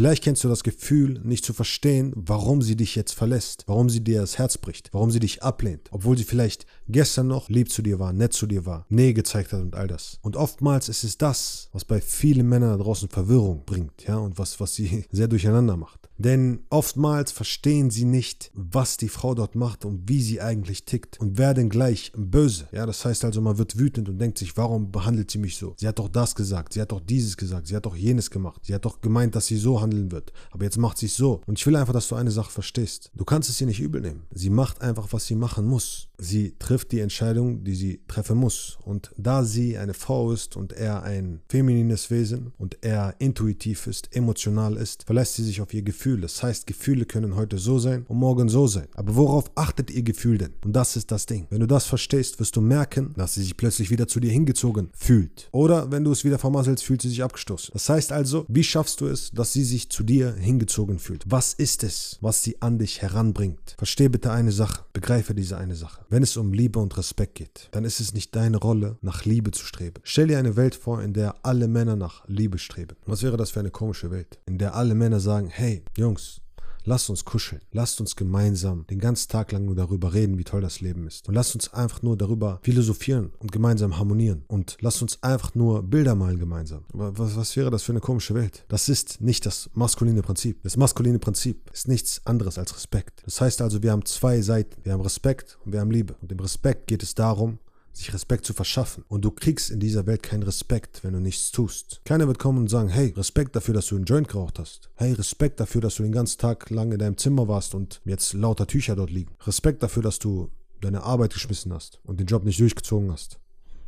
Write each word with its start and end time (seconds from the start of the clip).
Vielleicht 0.00 0.24
kennst 0.24 0.42
du 0.44 0.48
das 0.48 0.64
Gefühl, 0.64 1.20
nicht 1.24 1.44
zu 1.44 1.52
verstehen, 1.52 2.14
warum 2.16 2.62
sie 2.62 2.74
dich 2.74 2.96
jetzt 2.96 3.12
verlässt, 3.12 3.64
warum 3.66 3.90
sie 3.90 4.02
dir 4.02 4.22
das 4.22 4.38
Herz 4.38 4.56
bricht, 4.56 4.88
warum 4.94 5.10
sie 5.10 5.20
dich 5.20 5.42
ablehnt, 5.42 5.88
obwohl 5.90 6.16
sie 6.16 6.24
vielleicht 6.24 6.64
gestern 6.88 7.26
noch 7.26 7.50
lieb 7.50 7.70
zu 7.70 7.82
dir 7.82 7.98
war, 7.98 8.14
nett 8.14 8.32
zu 8.32 8.46
dir 8.46 8.64
war, 8.64 8.86
Nähe 8.88 9.12
gezeigt 9.12 9.52
hat 9.52 9.60
und 9.60 9.74
all 9.74 9.88
das. 9.88 10.18
Und 10.22 10.36
oftmals 10.36 10.88
ist 10.88 11.04
es 11.04 11.18
das, 11.18 11.68
was 11.74 11.84
bei 11.84 12.00
vielen 12.00 12.48
Männern 12.48 12.78
da 12.78 12.82
draußen 12.82 13.10
Verwirrung 13.10 13.66
bringt, 13.66 14.04
ja, 14.08 14.16
und 14.16 14.38
was, 14.38 14.58
was 14.58 14.74
sie 14.74 15.04
sehr 15.12 15.28
durcheinander 15.28 15.76
macht. 15.76 16.08
Denn 16.20 16.64
oftmals 16.68 17.32
verstehen 17.32 17.90
sie 17.90 18.04
nicht, 18.04 18.50
was 18.54 18.98
die 18.98 19.08
Frau 19.08 19.34
dort 19.34 19.54
macht 19.54 19.86
und 19.86 20.06
wie 20.06 20.20
sie 20.20 20.42
eigentlich 20.42 20.84
tickt 20.84 21.18
und 21.18 21.38
werden 21.38 21.70
gleich 21.70 22.12
böse. 22.14 22.68
Ja, 22.72 22.84
das 22.84 23.06
heißt 23.06 23.24
also, 23.24 23.40
man 23.40 23.56
wird 23.56 23.78
wütend 23.78 24.10
und 24.10 24.18
denkt 24.18 24.36
sich, 24.36 24.54
warum 24.58 24.92
behandelt 24.92 25.30
sie 25.30 25.38
mich 25.38 25.56
so? 25.56 25.74
Sie 25.78 25.88
hat 25.88 25.98
doch 25.98 26.10
das 26.10 26.34
gesagt, 26.34 26.74
sie 26.74 26.82
hat 26.82 26.92
doch 26.92 27.00
dieses 27.00 27.38
gesagt, 27.38 27.68
sie 27.68 27.74
hat 27.74 27.86
doch 27.86 27.96
jenes 27.96 28.30
gemacht, 28.30 28.66
sie 28.66 28.74
hat 28.74 28.84
doch 28.84 29.00
gemeint, 29.00 29.34
dass 29.34 29.46
sie 29.46 29.56
so 29.56 29.80
handeln 29.80 30.12
wird, 30.12 30.30
aber 30.50 30.64
jetzt 30.64 30.76
macht 30.76 30.98
sie 30.98 31.06
es 31.06 31.16
so. 31.16 31.40
Und 31.46 31.58
ich 31.58 31.66
will 31.66 31.76
einfach, 31.76 31.94
dass 31.94 32.08
du 32.08 32.16
eine 32.16 32.30
Sache 32.30 32.50
verstehst. 32.50 33.10
Du 33.14 33.24
kannst 33.24 33.48
es 33.48 33.58
ihr 33.58 33.66
nicht 33.66 33.80
übel 33.80 34.02
nehmen. 34.02 34.24
Sie 34.30 34.50
macht 34.50 34.82
einfach, 34.82 35.08
was 35.12 35.26
sie 35.26 35.36
machen 35.36 35.66
muss. 35.66 36.09
Sie 36.20 36.54
trifft 36.58 36.92
die 36.92 37.00
Entscheidung, 37.00 37.64
die 37.64 37.74
sie 37.74 38.00
treffen 38.06 38.36
muss. 38.36 38.78
Und 38.84 39.10
da 39.16 39.44
sie 39.44 39.78
eine 39.78 39.94
Frau 39.94 40.32
ist 40.32 40.56
und 40.56 40.72
er 40.72 41.02
ein 41.02 41.40
feminines 41.48 42.10
Wesen 42.10 42.52
und 42.58 42.78
er 42.82 43.14
intuitiv 43.18 43.86
ist, 43.86 44.14
emotional 44.14 44.76
ist, 44.76 45.04
verlässt 45.04 45.36
sie 45.36 45.44
sich 45.44 45.60
auf 45.60 45.72
ihr 45.72 45.82
Gefühl. 45.82 46.20
Das 46.20 46.42
heißt, 46.42 46.66
Gefühle 46.66 47.06
können 47.06 47.36
heute 47.36 47.58
so 47.58 47.78
sein 47.78 48.04
und 48.08 48.18
morgen 48.18 48.48
so 48.48 48.66
sein. 48.66 48.88
Aber 48.94 49.16
worauf 49.16 49.50
achtet 49.54 49.90
ihr 49.90 50.02
Gefühl 50.02 50.38
denn? 50.38 50.52
Und 50.64 50.74
das 50.74 50.96
ist 50.96 51.10
das 51.10 51.26
Ding. 51.26 51.46
Wenn 51.50 51.60
du 51.60 51.66
das 51.66 51.86
verstehst, 51.86 52.38
wirst 52.38 52.56
du 52.56 52.60
merken, 52.60 53.14
dass 53.16 53.34
sie 53.34 53.42
sich 53.42 53.56
plötzlich 53.56 53.90
wieder 53.90 54.06
zu 54.06 54.20
dir 54.20 54.30
hingezogen 54.30 54.90
fühlt. 54.92 55.48
Oder 55.52 55.90
wenn 55.90 56.04
du 56.04 56.12
es 56.12 56.24
wieder 56.24 56.38
vermasselst, 56.38 56.84
fühlt 56.84 57.02
sie 57.02 57.08
sich 57.08 57.22
abgestoßen. 57.22 57.70
Das 57.72 57.88
heißt 57.88 58.12
also, 58.12 58.44
wie 58.48 58.64
schaffst 58.64 59.00
du 59.00 59.06
es, 59.06 59.30
dass 59.30 59.52
sie 59.52 59.64
sich 59.64 59.90
zu 59.90 60.02
dir 60.02 60.34
hingezogen 60.34 60.98
fühlt? 60.98 61.24
Was 61.26 61.54
ist 61.54 61.82
es, 61.82 62.18
was 62.20 62.42
sie 62.42 62.60
an 62.60 62.78
dich 62.78 63.00
heranbringt? 63.00 63.74
Versteh 63.78 64.08
bitte 64.08 64.30
eine 64.30 64.52
Sache. 64.52 64.84
Begreife 65.00 65.34
diese 65.34 65.56
eine 65.56 65.76
Sache. 65.76 66.04
Wenn 66.10 66.22
es 66.22 66.36
um 66.36 66.52
Liebe 66.52 66.78
und 66.78 66.98
Respekt 66.98 67.36
geht, 67.36 67.68
dann 67.70 67.84
ist 67.86 68.00
es 68.00 68.12
nicht 68.12 68.36
deine 68.36 68.58
Rolle, 68.58 68.98
nach 69.00 69.24
Liebe 69.24 69.50
zu 69.50 69.64
streben. 69.64 70.02
Stell 70.02 70.26
dir 70.26 70.38
eine 70.38 70.56
Welt 70.56 70.74
vor, 70.74 71.02
in 71.02 71.14
der 71.14 71.36
alle 71.42 71.68
Männer 71.68 71.96
nach 71.96 72.28
Liebe 72.28 72.58
streben. 72.58 72.96
Was 73.06 73.22
wäre 73.22 73.38
das 73.38 73.50
für 73.50 73.60
eine 73.60 73.70
komische 73.70 74.10
Welt? 74.10 74.38
In 74.44 74.58
der 74.58 74.74
alle 74.74 74.94
Männer 74.94 75.18
sagen, 75.18 75.48
hey, 75.48 75.82
Jungs, 75.96 76.42
lasst 76.84 77.10
uns 77.10 77.24
kuscheln. 77.24 77.62
Lasst 77.72 78.00
uns 78.00 78.16
gemeinsam 78.16 78.86
den 78.88 78.98
ganzen 78.98 79.28
Tag 79.28 79.52
lang 79.52 79.64
nur 79.64 79.74
darüber 79.74 80.14
reden, 80.14 80.38
wie 80.38 80.44
toll 80.44 80.60
das 80.60 80.80
Leben 80.80 81.06
ist. 81.06 81.28
Und 81.28 81.34
lasst 81.34 81.54
uns 81.54 81.72
einfach 81.72 82.02
nur 82.02 82.16
darüber 82.16 82.60
philosophieren 82.62 83.32
und 83.38 83.52
gemeinsam 83.52 83.98
harmonieren. 83.98 84.44
Und 84.48 84.76
lasst 84.80 85.02
uns 85.02 85.22
einfach 85.22 85.54
nur 85.54 85.82
Bilder 85.82 86.14
malen 86.14 86.38
gemeinsam. 86.38 86.84
Aber 86.92 87.18
was, 87.18 87.36
was 87.36 87.56
wäre 87.56 87.70
das 87.70 87.82
für 87.82 87.92
eine 87.92 88.00
komische 88.00 88.34
Welt? 88.34 88.64
Das 88.68 88.88
ist 88.88 89.20
nicht 89.20 89.46
das 89.46 89.70
maskuline 89.74 90.22
Prinzip. 90.22 90.62
Das 90.62 90.76
maskuline 90.76 91.18
Prinzip 91.18 91.70
ist 91.72 91.88
nichts 91.88 92.20
anderes 92.24 92.58
als 92.58 92.74
Respekt. 92.74 93.22
Das 93.24 93.40
heißt 93.40 93.62
also, 93.62 93.82
wir 93.82 93.92
haben 93.92 94.04
zwei 94.04 94.40
Seiten. 94.40 94.84
Wir 94.84 94.92
haben 94.92 95.00
Respekt 95.00 95.58
und 95.64 95.72
wir 95.72 95.80
haben 95.80 95.90
Liebe. 95.90 96.16
Und 96.20 96.32
im 96.32 96.40
Respekt 96.40 96.86
geht 96.86 97.02
es 97.02 97.14
darum, 97.14 97.58
sich 97.92 98.12
Respekt 98.12 98.44
zu 98.44 98.52
verschaffen. 98.52 99.04
Und 99.08 99.24
du 99.24 99.30
kriegst 99.30 99.70
in 99.70 99.80
dieser 99.80 100.06
Welt 100.06 100.22
keinen 100.22 100.42
Respekt, 100.42 101.02
wenn 101.02 101.12
du 101.12 101.20
nichts 101.20 101.50
tust. 101.50 102.00
Keiner 102.04 102.26
wird 102.26 102.38
kommen 102.38 102.58
und 102.58 102.68
sagen, 102.68 102.88
hey, 102.88 103.12
Respekt 103.16 103.56
dafür, 103.56 103.74
dass 103.74 103.86
du 103.86 103.96
einen 103.96 104.04
Joint 104.04 104.28
geraucht 104.28 104.58
hast. 104.58 104.90
Hey, 104.94 105.12
Respekt 105.12 105.60
dafür, 105.60 105.80
dass 105.80 105.96
du 105.96 106.02
den 106.02 106.12
ganzen 106.12 106.38
Tag 106.38 106.70
lang 106.70 106.92
in 106.92 106.98
deinem 106.98 107.16
Zimmer 107.16 107.48
warst 107.48 107.74
und 107.74 108.00
jetzt 108.04 108.32
lauter 108.32 108.66
Tücher 108.66 108.96
dort 108.96 109.10
liegen. 109.10 109.34
Respekt 109.46 109.82
dafür, 109.82 110.02
dass 110.02 110.18
du 110.18 110.50
deine 110.80 111.02
Arbeit 111.02 111.34
geschmissen 111.34 111.72
hast 111.72 112.00
und 112.04 112.20
den 112.20 112.26
Job 112.26 112.44
nicht 112.44 112.60
durchgezogen 112.60 113.12
hast. 113.12 113.38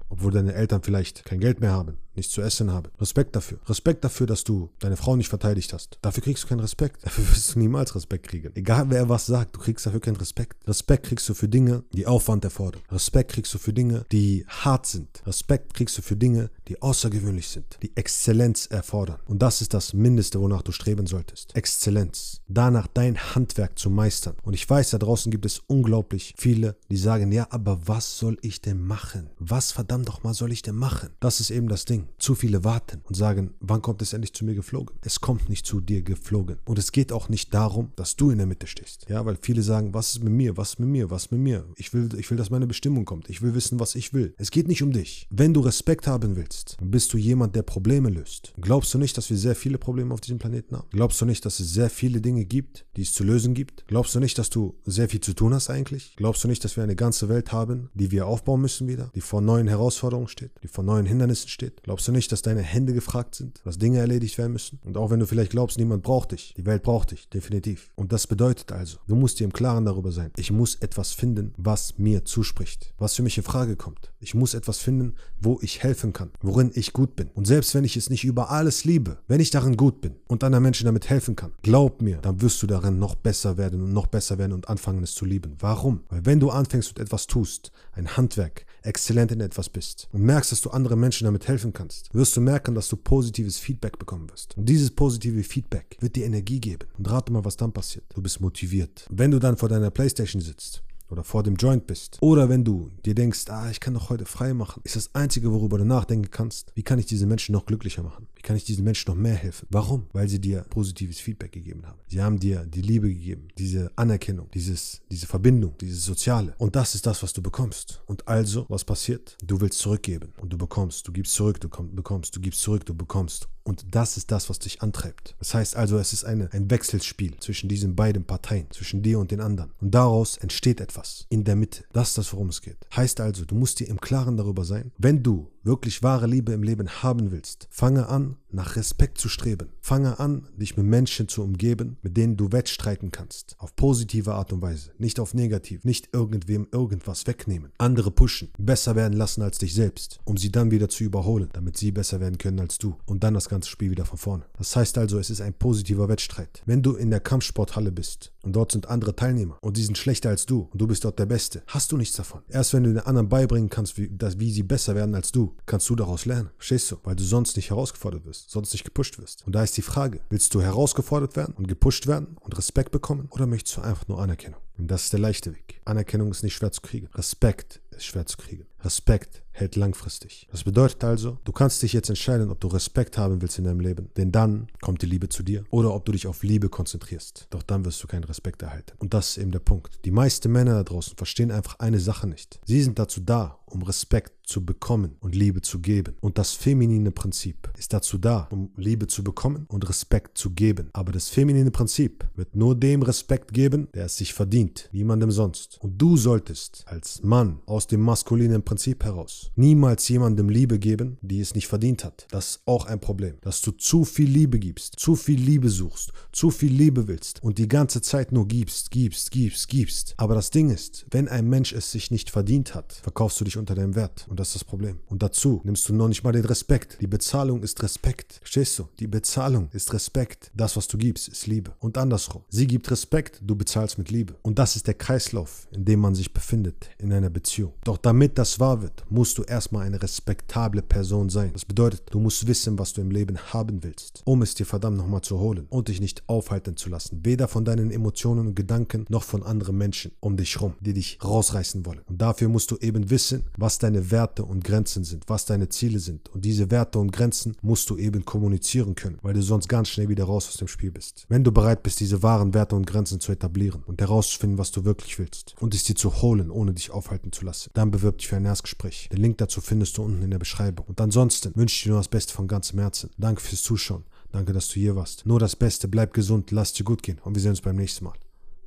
Obwohl 0.09 0.31
deine 0.31 0.53
Eltern 0.53 0.83
vielleicht 0.83 1.25
kein 1.25 1.41
Geld 1.41 1.61
mehr 1.61 1.73
haben 1.73 1.97
nichts 2.15 2.33
zu 2.33 2.43
essen 2.43 2.71
habe. 2.73 2.91
Respekt 3.01 3.37
dafür. 3.37 3.59
Respekt 3.67 4.05
dafür, 4.05 4.27
dass 4.27 4.45
du 4.45 4.71
deine 4.79 4.97
Frau 4.97 5.17
nicht 5.17 5.29
verteidigt 5.29 5.73
hast. 5.73 5.99
Dafür 6.03 6.23
kriegst 6.23 6.45
du 6.45 6.49
keinen 6.49 6.61
Respekt. 6.61 7.03
Dafür 7.05 7.29
wirst 7.29 7.55
du 7.55 7.59
niemals 7.59 7.95
Respekt 7.95 8.29
kriegen. 8.29 8.53
Egal 8.55 8.91
wer 8.91 9.09
was 9.09 9.27
sagt, 9.27 9.57
du 9.57 9.61
kriegst 9.61 9.87
dafür 9.87 10.01
keinen 10.01 10.17
Respekt. 10.17 10.67
Respekt 10.67 11.07
kriegst 11.07 11.29
du 11.29 11.35
für 11.35 11.49
Dinge, 11.49 11.85
die 11.93 12.07
Aufwand 12.07 12.45
erfordern. 12.45 12.83
Respekt 12.91 13.33
kriegst 13.33 13.53
du 13.55 13.59
für 13.59 13.73
Dinge, 13.73 14.05
die 14.13 14.45
hart 14.49 14.87
sind. 14.87 15.23
Respekt 15.27 15.75
kriegst 15.75 15.99
du 15.99 16.03
für 16.03 16.17
Dinge, 16.17 16.51
die 16.69 16.81
außergewöhnlich 16.81 17.49
sind, 17.49 17.79
die 17.83 17.97
Exzellenz 17.97 18.67
erfordern. 18.67 19.19
Und 19.27 19.43
das 19.43 19.61
ist 19.61 19.75
das 19.75 19.93
Mindeste, 19.93 20.41
wonach 20.41 20.63
du 20.63 20.73
streben 20.73 21.07
solltest. 21.07 21.55
Exzellenz. 21.57 22.41
Danach 22.49 22.87
dein 22.87 23.19
Handwerk 23.35 23.79
zu 23.79 23.91
meistern. 23.91 24.37
Und 24.43 24.55
ich 24.55 24.69
weiß, 24.69 24.91
da 24.91 24.99
draußen 24.99 25.31
gibt 25.31 25.47
es 25.47 25.61
unglaublich 25.67 26.35
viele, 26.37 26.77
die 26.91 26.97
sagen, 26.97 27.33
ja, 27.33 27.47
aber 27.51 27.87
was 27.87 28.19
soll 28.19 28.39
ich 28.43 28.61
denn 28.61 28.81
machen? 28.81 29.31
Was 29.39 29.73
verdammt 29.73 30.09
doch 30.09 30.23
mal 30.23 30.35
soll 30.35 30.53
ich 30.53 30.63
denn 30.63 30.77
machen? 30.77 31.11
Das 31.21 31.41
ist 31.41 31.51
eben 31.51 31.69
das 31.69 31.85
Ding. 31.85 32.02
Zu 32.19 32.35
viele 32.35 32.65
warten 32.65 33.01
und 33.05 33.15
sagen, 33.15 33.55
wann 33.61 33.83
kommt 33.83 34.03
es 34.03 34.13
endlich 34.13 34.33
zu 34.33 34.45
mir 34.45 34.55
geflogen? 34.55 34.97
Es 35.03 35.21
kommt 35.21 35.49
nicht 35.49 35.67
zu 35.67 35.81
dir 35.81 36.03
geflogen. 36.03 36.59
Und 36.65 36.79
es 36.79 36.93
geht 36.93 37.13
auch 37.13 37.29
nicht 37.29 37.53
darum, 37.55 37.93
dass 37.97 38.17
du 38.17 38.31
in 38.31 38.39
der 38.39 38.47
Mitte 38.47 38.67
stehst. 38.67 39.07
Ja, 39.09 39.25
weil 39.25 39.39
viele 39.41 39.63
sagen, 39.63 39.95
was 39.95 40.15
ist 40.15 40.25
mit 40.25 40.33
mir? 40.33 40.57
Was 40.57 40.71
ist 40.71 40.79
mit 40.81 40.89
mir? 40.89 41.11
Was 41.11 41.27
ist 41.27 41.33
mit 41.33 41.41
mir? 41.41 41.65
Ich 41.77 41.93
will, 41.93 42.09
ich 42.19 42.31
will, 42.31 42.39
dass 42.39 42.51
meine 42.51 42.67
Bestimmung 42.67 43.05
kommt. 43.05 43.29
Ich 43.31 43.43
will 43.43 43.55
wissen, 43.55 43.81
was 43.81 43.95
ich 43.95 44.13
will. 44.13 44.35
Es 44.39 44.51
geht 44.51 44.69
nicht 44.69 44.83
um 44.83 44.93
dich. 44.93 45.27
Wenn 45.31 45.55
du 45.55 45.61
Respekt 45.61 46.07
haben 46.07 46.37
willst, 46.37 46.77
bist 46.83 47.13
du 47.13 47.19
jemand, 47.19 47.57
der 47.57 47.63
Probleme 47.63 48.11
löst. 48.11 48.53
Glaubst 48.61 48.93
du 48.95 48.99
nicht, 48.99 49.17
dass 49.17 49.31
wir 49.31 49.37
sehr 49.37 49.57
viele 49.57 49.79
Probleme 49.79 50.15
auf 50.15 50.21
diesem 50.21 50.39
Planeten 50.39 50.77
haben? 50.77 50.89
Glaubst 50.91 51.21
du 51.21 51.25
nicht, 51.25 51.45
dass 51.45 51.61
es 51.61 51.73
sehr 51.73 51.91
viele 51.91 52.21
Dinge 52.21 52.45
gibt, 52.45 52.85
die 52.97 53.03
es 53.03 53.13
zu 53.13 53.25
lösen 53.25 53.55
gibt? 53.55 53.85
Glaubst 53.87 54.15
du 54.15 54.21
nicht, 54.21 54.39
dass 54.39 54.51
du 54.51 54.75
sehr 54.85 55.09
viel 55.09 55.21
zu 55.21 55.35
tun 55.35 55.55
hast 55.55 55.71
eigentlich? 55.71 56.15
Glaubst 56.17 56.45
du 56.45 56.49
nicht, 56.49 56.65
dass 56.65 56.77
wir 56.77 56.83
eine 56.83 56.97
ganze 56.97 57.29
Welt 57.29 57.53
haben, 57.53 57.91
die 57.95 58.11
wir 58.11 58.27
aufbauen 58.27 58.61
müssen 58.61 58.89
wieder, 58.89 59.11
die 59.15 59.21
vor 59.21 59.41
neuen 59.41 59.69
Herausforderungen 59.69 60.29
steht, 60.29 60.53
die 60.63 60.69
vor 60.69 60.85
neuen 60.85 61.07
Hindernissen 61.07 61.49
steht? 61.49 61.83
Glaubst 61.83 61.92
du 62.01 62.13
nicht, 62.13 62.33
dass 62.33 62.43
deine 62.43 62.63
Hände 62.63 62.95
gefragt 62.95 63.35
sind, 63.35 63.61
dass 63.65 63.79
Dinge 63.79 63.99
erledigt 63.99 64.39
werden 64.39 64.53
müssen? 64.53 64.79
Und 64.85 64.97
auch 64.97 65.11
wenn 65.11 65.21
du 65.21 65.27
vielleicht 65.27 65.51
glaubst, 65.51 65.79
niemand 65.79 66.03
braucht 66.03 66.33
dich, 66.33 66.55
die 66.57 66.67
Welt 66.67 66.83
braucht 66.83 67.11
dich, 67.11 67.29
definitiv. 67.29 67.91
Und 67.95 68.13
das 68.13 68.27
bedeutet 68.27 68.73
also, 68.73 68.99
du 69.07 69.15
musst 69.15 69.41
dir 69.41 69.45
im 69.45 69.53
Klaren 69.53 69.85
darüber 69.85 70.13
sein, 70.13 70.31
ich 70.37 70.51
muss 70.51 70.77
etwas 70.77 71.13
finden, 71.13 71.55
was 71.57 71.99
mir 71.99 72.25
zuspricht, 72.25 72.95
was 72.99 73.15
für 73.15 73.23
mich 73.23 73.37
in 73.37 73.45
Frage 73.45 73.77
kommt. 73.77 74.13
Ich 74.21 74.35
muss 74.35 74.55
etwas 74.55 74.79
finden, 74.79 75.15
wo 75.41 75.59
ich 75.63 75.83
helfen 75.83 76.13
kann, 76.13 76.31
worin 76.41 76.71
ich 76.75 76.93
gut 76.93 77.17
bin. 77.17 77.31
Und 77.35 77.47
selbst 77.47 77.75
wenn 77.75 77.85
ich 77.85 77.97
es 77.97 78.11
nicht 78.11 78.25
über 78.25 78.51
alles 78.51 78.85
liebe, 78.85 79.19
wenn 79.29 79.41
ich 79.41 79.51
darin 79.51 79.77
gut 79.77 80.01
bin 80.01 80.15
und 80.29 80.45
anderen 80.45 80.63
Menschen 80.63 80.87
damit 80.87 81.11
helfen 81.11 81.37
kann, 81.37 81.53
glaub 81.63 82.03
mir, 82.03 82.19
dann 82.19 82.41
wirst 82.41 82.63
du 82.63 82.67
darin 82.67 82.99
noch 82.99 83.15
besser 83.15 83.59
werden 83.59 83.83
und 83.83 83.93
noch 83.93 84.07
besser 84.07 84.39
werden 84.39 84.53
und 84.53 84.69
anfangen 84.69 85.03
es 85.03 85.15
zu 85.15 85.25
lieben. 85.25 85.57
Warum? 85.59 86.05
Weil 86.09 86.25
wenn 86.25 86.41
du 86.41 86.51
anfängst 86.51 86.91
und 86.91 87.03
etwas 87.03 87.27
tust, 87.27 87.73
ein 87.93 88.17
Handwerk, 88.17 88.65
exzellent 88.83 89.33
in 89.33 89.41
etwas 89.41 89.69
bist 89.69 90.09
und 90.13 90.23
merkst, 90.23 90.53
dass 90.53 90.61
du 90.61 90.71
anderen 90.71 91.01
Menschen 91.01 91.25
damit 91.25 91.49
helfen 91.49 91.73
kannst, 91.73 91.82
wirst 92.13 92.37
du 92.37 92.41
merken, 92.41 92.75
dass 92.75 92.89
du 92.89 92.97
positives 92.97 93.59
Feedback 93.59 93.99
bekommen 93.99 94.31
wirst. 94.31 94.57
Und 94.57 94.69
dieses 94.69 94.91
positive 94.91 95.43
Feedback 95.43 95.97
wird 96.01 96.17
dir 96.17 96.27
Energie 96.27 96.61
geben. 96.61 96.87
Und 96.99 97.11
rate 97.11 97.33
mal, 97.33 97.45
was 97.45 97.57
dann 97.57 97.73
passiert. 97.73 98.05
Du 98.15 98.23
bist 98.23 98.41
motiviert. 98.41 99.07
Wenn 99.11 99.31
du 99.31 99.39
dann 99.39 99.57
vor 99.57 99.69
deiner 99.69 99.91
Playstation 99.91 100.43
sitzt 100.43 100.83
oder 101.13 101.23
vor 101.23 101.43
dem 101.43 101.57
Joint 101.57 101.87
bist. 101.87 102.19
Oder 102.21 102.49
wenn 102.49 102.65
du 102.65 102.91
dir 103.05 103.15
denkst, 103.15 103.45
ah, 103.51 103.71
ich 103.71 103.79
kann 103.79 103.95
doch 103.95 104.09
heute 104.09 104.25
frei 104.25 104.55
machen, 104.55 104.81
ist 104.83 104.97
das 104.97 105.15
Einzige, 105.15 105.53
worüber 105.53 105.79
du 105.79 105.85
nachdenken 105.85 106.31
kannst, 106.31 106.73
wie 106.75 106.83
kann 106.83 106.99
ich 106.99 107.07
diese 107.07 107.27
Menschen 107.27 107.53
noch 107.53 107.67
glücklicher 107.67 108.03
machen? 108.03 108.27
Wie 108.35 108.41
kann 108.41 108.57
ich 108.57 108.65
diesen 108.65 108.83
Menschen 108.83 109.11
noch 109.11 109.17
mehr 109.17 109.35
helfen? 109.35 109.69
Warum? 109.71 110.07
Weil 110.13 110.29
sie 110.29 110.41
dir 110.41 110.63
positives 110.71 111.21
Feedback 111.21 111.53
gegeben 111.53 111.87
haben. 111.87 111.99
Sie 112.09 112.21
haben 112.21 112.41
dir 112.41 112.65
die 112.65 112.81
Liebe 112.81 113.09
gegeben, 113.09 113.49
diese 113.59 113.93
Anerkennung, 113.95 114.49
dieses, 114.55 115.03
diese 115.11 115.27
Verbindung, 115.27 115.75
dieses 115.81 116.05
Soziale. 116.05 116.55
Und 116.59 116.75
das 116.75 116.95
ist 116.95 117.07
das, 117.07 117.23
was 117.23 117.33
du 117.33 117.43
bekommst. 117.43 118.03
Und 118.07 118.27
also, 118.27 118.65
was 118.69 118.85
passiert? 118.85 119.37
Du 119.45 119.61
willst 119.61 119.79
zurückgeben 119.79 120.33
du 120.53 120.59
bekommst, 120.59 121.09
du 121.09 121.13
gibst 121.13 121.33
zurück, 121.35 121.61
du 121.61 121.69
bekommst, 121.69 122.37
du 122.37 122.41
gibst 122.41 122.61
zurück, 122.61 122.85
du 122.85 122.95
bekommst. 122.95 123.49
Und 123.65 123.95
das 123.95 124.17
ist 124.17 124.31
das, 124.31 124.51
was 124.51 124.59
dich 124.59 124.83
antreibt. 124.83 125.37
Das 125.39 125.55
heißt 125.55 125.77
also, 125.77 125.99
es 125.99 126.13
ist 126.13 126.25
eine, 126.25 126.53
ein 126.53 126.71
Wechselspiel 126.71 127.37
zwischen 127.41 127.69
diesen 127.69 127.95
beiden 127.95 128.25
Parteien, 128.25 128.67
zwischen 128.71 129.03
dir 129.03 129.19
und 129.19 129.31
den 129.31 129.41
anderen. 129.41 129.73
Und 129.81 129.95
daraus 129.95 130.37
entsteht 130.37 130.81
etwas 130.81 131.27
in 131.29 131.45
der 131.45 131.57
Mitte. 131.57 131.85
Das 131.93 132.11
ist 132.11 132.19
das, 132.19 132.33
worum 132.33 132.49
es 132.49 132.61
geht. 132.61 132.79
Heißt 132.95 133.21
also, 133.21 133.45
du 133.45 133.55
musst 133.55 133.81
dir 133.81 133.89
im 133.89 134.01
Klaren 134.01 134.37
darüber 134.37 134.65
sein, 134.65 134.93
wenn 134.99 135.23
du 135.23 135.51
wirklich 135.65 136.03
wahre 136.03 136.27
Liebe 136.27 136.53
im 136.53 136.63
Leben 136.63 136.89
haben 137.03 137.31
willst, 137.31 137.69
fange 137.71 138.09
an, 138.09 138.37
nach 138.51 138.77
Respekt 138.77 139.19
zu 139.19 139.29
streben. 139.29 139.69
Fange 139.81 140.19
an, 140.19 140.49
dich 140.57 140.77
mit 140.77 140.87
Menschen 140.87 141.29
zu 141.29 141.43
umgeben, 141.43 141.97
mit 142.03 142.17
denen 142.17 142.37
du 142.37 142.53
wettstreiten 142.53 143.13
kannst. 143.13 143.57
Auf 143.59 143.75
positive 143.77 144.35
Art 144.35 144.53
und 144.53 144.63
Weise, 144.63 144.91
nicht 144.99 145.21
auf 145.21 145.35
negativ, 145.35 145.85
nicht 145.85 146.11
irgendwem 146.13 146.67
irgendwas 146.73 147.27
wegnehmen. 147.27 147.73
Andere 147.79 148.11
pushen, 148.11 148.51
besser 148.59 148.97
werden 148.97 149.17
lassen 149.17 149.43
als 149.43 149.59
dich 149.59 149.75
selbst, 149.75 150.19
um 150.25 150.37
sie 150.37 150.51
dann 150.51 150.71
wieder 150.71 150.89
zu 150.89 151.05
überholen, 151.05 151.49
damit 151.53 151.77
sie 151.77 151.93
besser 151.93 152.21
werden 152.21 152.39
können 152.39 152.61
als 152.61 152.79
du. 152.79 152.97
Und 153.07 153.25
dann 153.25 153.35
das 153.35 153.49
ganze 153.53 153.71
Spiel 153.71 153.91
wieder 153.91 154.05
von 154.05 154.19
vorne. 154.19 154.45
Das 154.59 154.75
heißt 154.75 154.99
also, 154.99 155.19
es 155.19 155.31
ist 155.31 155.41
ein 155.41 155.55
positiver 155.55 156.09
Wettstreit. 156.09 156.63
Wenn 156.67 156.83
du 156.83 156.97
in 156.97 157.11
der 157.11 157.21
Kampfsporthalle 157.21 157.93
bist 157.93 158.33
und 158.43 158.55
dort 158.55 158.73
sind 158.73 158.89
andere 158.89 159.15
Teilnehmer 159.15 159.59
und 159.61 159.77
die 159.77 159.85
sind 159.85 159.99
schlechter 159.99 160.31
als 160.31 160.47
du 160.47 160.69
und 160.73 160.81
du 160.81 160.87
bist 160.87 161.05
dort 161.05 161.19
der 161.19 161.27
Beste, 161.27 161.63
hast 161.67 161.93
du 161.93 161.97
nichts 161.97 162.17
davon. 162.17 162.43
Erst 162.49 162.73
wenn 162.73 162.85
du 162.85 162.93
den 162.93 163.01
anderen 163.01 163.29
beibringen 163.29 163.71
kannst, 163.71 163.99
wie, 163.99 164.09
dass, 164.09 164.41
wie 164.41 164.51
sie 164.51 164.63
besser 164.63 164.95
werden 164.95 165.15
als 165.15 165.33
du, 165.33 165.55
kannst 165.67 165.89
du 165.91 165.97
daraus 165.97 166.25
lernen. 166.25 166.51
Verstehst 166.57 166.91
du? 166.91 166.97
Weil 167.05 167.17
du 167.17 167.25
sonst 167.25 167.57
nicht 167.57 167.71
herausgefordert 167.71 168.25
wirst, 168.25 168.51
sonst 168.51 168.73
nicht 168.73 168.85
gepusht 168.85 169.19
wirst. 169.19 169.47
Und 169.47 169.55
da 169.55 169.63
ist 169.63 169.77
die 169.77 169.83
Frage, 169.83 170.21
willst 170.31 170.55
du 170.55 170.63
herausgefordert 170.63 171.37
werden 171.37 171.55
und 171.57 171.69
gepusht 171.69 172.07
werden 172.07 172.37
und 172.41 172.57
Respekt 172.57 172.91
bekommen 172.91 173.29
oder 173.31 173.47
möchtest 173.47 173.77
du 173.77 173.83
einfach 173.83 174.09
nur 174.09 174.21
Anerkennung? 174.21 174.61
Und 174.79 174.91
das 174.91 175.05
ist 175.05 175.13
der 175.13 175.21
leichte 175.21 175.55
Weg. 175.55 175.81
Anerkennung 175.85 176.31
ist 176.31 176.43
nicht 176.43 176.55
schwer 176.55 176.73
zu 176.73 176.81
kriegen. 176.81 177.09
Respekt 177.15 177.81
ist 177.91 178.07
schwer 178.07 178.27
zu 178.27 178.37
kriegen. 178.37 178.67
Respekt 178.85 179.43
hält 179.53 179.77
langfristig. 179.77 180.49
Das 180.51 180.65
bedeutet 180.65 181.05
also, 181.05 181.39
du 181.45 181.53
kannst 181.53 181.83
dich 181.83 181.93
jetzt 181.93 182.09
entscheiden, 182.09 182.51
ob 182.51 182.61
du 182.61 182.69
Respekt 182.69 183.19
haben 183.19 183.43
willst 183.43 183.59
in 183.59 183.65
deinem 183.65 183.81
Leben. 183.81 184.09
Denn 184.17 184.33
dann 184.33 184.69
kommt 184.81 185.03
die 185.03 185.07
Liebe 185.07 185.29
zu 185.29 185.43
dir. 185.43 185.65
Oder 185.71 185.95
ob 185.95 186.05
du 186.05 186.13
dich 186.13 186.27
auf 186.27 186.43
Liebe 186.43 186.69
konzentrierst. 186.69 187.47
Doch 187.51 187.63
dann 187.63 187.85
wirst 187.85 188.03
du 188.03 188.07
keinen 188.07 188.25
Respekt 188.25 188.63
erhalten. 188.63 188.93
Und 188.99 189.15
das 189.15 189.31
ist 189.31 189.39
eben 189.39 189.53
der 189.53 189.61
Punkt. 189.61 190.01
Die 190.05 190.11
meisten 190.11 190.51
Männer 190.51 190.75
da 190.75 190.83
draußen 190.85 191.17
verstehen 191.17 191.51
einfach 191.51 191.79
eine 191.79 192.01
Sache 192.01 192.27
nicht. 192.27 192.61
Sie 192.65 192.83
sind 192.83 192.99
dazu 192.99 193.21
da, 193.21 193.59
um 193.67 193.83
Respekt 193.83 194.33
zu 194.45 194.65
bekommen 194.65 195.17
und 195.21 195.35
Liebe 195.35 195.63
zu 195.63 195.79
geben. 195.79 196.17
Und 196.21 196.37
das 196.37 196.53
feminine 196.53 197.11
Prinzip 197.11 197.71
ist 197.79 197.93
dazu 197.93 198.19
da, 198.19 198.49
um 198.51 198.71
Liebe 198.77 199.07
zu 199.07 199.23
bekommen 199.23 199.67
und 199.69 199.89
Respekt 199.89 200.37
zu 200.37 200.51
geben. 200.51 200.91
Aber 200.93 201.13
das 201.13 201.29
feminine 201.29 201.71
Prinzip 201.71 202.27
wird 202.35 202.55
nur 202.55 202.75
dem 202.75 203.03
Respekt 203.03 203.53
geben, 203.55 203.89
der 203.95 204.07
es 204.07 204.17
sich 204.17 204.35
verdient, 204.35 204.89
niemandem 204.93 205.31
sonst. 205.31 205.79
Und 205.81 205.97
du 205.97 206.17
solltest 206.17 206.85
als 206.87 207.23
Mann 207.23 207.61
aus 207.67 207.87
dem 207.87 208.01
maskulinen 208.01 208.63
Prinzip 208.63 208.72
heraus 209.03 209.51
niemals 209.55 210.09
jemandem 210.09 210.49
Liebe 210.49 210.79
geben, 210.79 211.19
die 211.23 211.41
es 211.41 211.55
nicht 211.55 211.67
verdient 211.67 212.05
hat. 212.05 212.27
Das 212.31 212.47
ist 212.47 212.63
auch 212.67 212.87
ein 212.87 213.01
Problem, 213.01 213.37
dass 213.43 213.61
du 213.61 213.73
zu 213.73 214.05
viel 214.05 214.29
Liebe 214.29 214.59
gibst, 214.59 214.99
zu 214.99 215.17
viel 215.17 215.41
Liebe 215.41 215.69
suchst, 215.69 216.13
zu 216.33 216.51
viel 216.51 216.73
Liebe 216.73 217.09
willst 217.09 217.43
und 217.43 217.59
die 217.59 217.69
ganze 217.69 218.01
Zeit 218.01 218.33
nur 218.33 218.49
gibst, 218.49 218.91
gibst, 218.91 219.31
gibst, 219.31 219.69
gibst. 219.69 220.15
Aber 220.17 220.35
das 220.35 220.51
Ding 220.51 220.71
ist, 220.71 221.07
wenn 221.11 221.29
ein 221.29 221.49
Mensch 221.49 221.73
es 221.73 221.93
sich 221.93 222.11
nicht 222.11 222.31
verdient 222.31 222.75
hat, 222.75 222.93
verkaufst 222.93 223.41
du 223.41 223.45
dich 223.45 223.57
unter 223.57 223.75
deinem 223.75 223.95
Wert. 223.95 224.27
Und 224.29 224.41
das 224.41 224.49
ist 224.49 224.57
das 224.57 224.65
Problem. 224.65 225.01
Und 225.07 225.23
dazu 225.23 225.61
nimmst 225.65 225.89
du 225.89 225.95
noch 225.95 226.09
nicht 226.09 226.25
mal 226.25 226.33
den 226.33 226.45
Respekt. 226.45 226.99
Die 227.01 227.07
Bezahlung 227.07 227.63
ist 227.63 227.83
Respekt. 227.83 228.35
Verstehst 228.41 228.79
du? 228.79 228.89
Die 228.99 229.07
Bezahlung 229.07 229.69
ist 229.73 229.93
Respekt. 229.93 230.51
Das, 230.55 230.77
was 230.77 230.89
du 230.89 230.99
gibst, 230.99 231.29
ist 231.29 231.47
Liebe. 231.47 231.73
Und 231.79 231.99
andersrum. 231.99 232.43
Sie 232.49 232.67
gibt 232.67 232.91
Respekt, 232.91 233.41
du 233.43 233.57
bezahlst 233.57 233.99
mit 233.99 234.11
Liebe. 234.11 234.37
Und 234.43 234.59
das 234.59 234.77
ist 234.77 234.87
der 234.87 234.95
Kreislauf, 234.95 235.69
in 235.73 235.85
dem 235.85 236.01
man 236.01 236.15
sich 236.15 236.33
befindet 236.33 236.91
in 236.99 237.13
einer 237.13 237.31
Beziehung. 237.31 237.73
Doch 237.85 237.99
damit 237.99 238.39
das 238.39 238.61
wahr 238.63 238.81
wird, 238.81 239.05
musst 239.11 239.39
du 239.39 239.43
erstmal 239.43 239.85
eine 239.85 240.01
respektable 240.01 240.83
Person 240.83 241.31
sein. 241.31 241.51
Das 241.53 241.65
bedeutet, 241.65 242.05
du 242.13 242.21
musst 242.21 242.47
wissen, 242.47 242.79
was 242.79 242.93
du 242.93 243.01
im 243.01 243.11
Leben 243.11 243.37
haben 243.53 243.83
willst, 243.83 244.23
um 244.25 244.41
es 244.41 244.55
dir 244.55 244.65
verdammt 244.65 244.99
nochmal 244.99 245.23
zu 245.23 245.41
holen 245.41 245.67
und 245.69 245.89
dich 245.89 246.01
nicht 246.01 246.23
aufhalten 246.29 246.77
zu 246.77 246.89
lassen. 246.89 247.23
Weder 247.25 247.49
von 247.49 247.65
deinen 247.65 247.91
Emotionen 247.91 248.47
und 248.47 248.55
Gedanken 248.55 249.05
noch 249.09 249.25
von 249.25 249.43
anderen 249.43 249.77
Menschen 249.77 250.13
um 250.21 250.37
dich 250.37 250.61
rum, 250.61 250.75
die 250.79 250.93
dich 250.93 251.19
rausreißen 251.25 251.85
wollen. 251.85 252.03
Und 252.07 252.23
dafür 252.23 252.49
musst 252.49 252.71
du 252.71 252.77
eben 252.77 253.11
wissen, 253.11 253.43
was 253.59 253.79
deine 253.79 254.13
Werte 254.13 254.45
und 254.45 254.63
Grenzen 254.63 255.03
sind, 255.03 255.25
was 255.27 255.45
deine 255.45 255.69
Ziele 255.69 255.99
sind. 255.99 256.29
Und 256.29 256.45
diese 256.45 256.71
Werte 256.71 257.01
und 257.01 257.11
Grenzen 257.11 257.57
musst 257.63 257.91
du 257.91 257.97
eben 257.97 258.25
kommunizieren 258.25 258.95
können, 258.95 259.19
weil 259.23 259.35
du 259.35 259.43
sonst 259.43 259.69
ganz 259.69 259.89
schnell 259.89 260.09
wieder 260.09 260.25
raus 260.25 260.47
aus 260.47 260.59
dem 260.59 260.69
Spiel 260.69 260.93
bist. 260.93 261.27
Wenn 261.29 261.43
du 261.43 261.51
bereit 261.51 261.83
bist, 261.83 261.99
diese 261.99 262.23
wahren 262.23 262.55
Werte 262.55 262.77
und 262.77 262.87
Grenzen 262.87 263.19
zu 263.19 263.33
etablieren 263.33 263.83
und 263.87 264.01
herauszufinden, 264.01 264.59
was 264.59 264.71
du 264.71 264.85
wirklich 264.85 265.19
willst 265.19 265.57
und 265.59 265.75
es 265.75 265.83
dir 265.83 265.97
zu 265.97 266.23
holen, 266.23 266.49
ohne 266.49 266.75
dich 266.75 266.93
aufhalten 266.93 267.33
zu 267.33 267.45
lassen, 267.45 267.71
dann 267.75 267.91
bewirb 267.91 268.19
dich 268.19 268.29
für 268.29 268.37
Erstgespräch. 268.53 269.09
Den 269.11 269.21
Link 269.21 269.39
dazu 269.39 269.61
findest 269.61 269.97
du 269.97 270.03
unten 270.03 270.23
in 270.23 270.31
der 270.31 270.39
Beschreibung. 270.39 270.87
Und 270.87 271.01
ansonsten 271.01 271.55
wünsche 271.57 271.75
ich 271.75 271.83
dir 271.85 271.91
nur 271.91 272.01
das 272.01 272.09
Beste 272.09 272.35
von 272.35 272.47
ganzem 272.47 272.79
Herzen. 272.79 273.11
Danke 273.17 273.41
fürs 273.41 273.63
Zuschauen. 273.63 274.05
Danke, 274.31 274.53
dass 274.53 274.69
du 274.69 274.75
hier 274.75 274.95
warst. 274.95 275.27
Nur 275.27 275.41
das 275.41 275.57
Beste. 275.57 275.89
Bleib 275.89 276.13
gesund, 276.13 276.51
lass 276.51 276.73
dir 276.73 276.85
gut 276.85 277.03
gehen 277.03 277.19
und 277.25 277.35
wir 277.35 277.43
sehen 277.43 277.51
uns 277.51 277.61
beim 277.61 277.77
nächsten 277.77 278.05
Mal. 278.05 278.15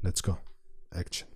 Let's 0.01 0.23
go. 0.23 0.37
Action. 0.91 1.27